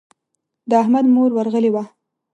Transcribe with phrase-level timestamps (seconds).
[0.69, 1.83] د احمد مور ورغلې وه.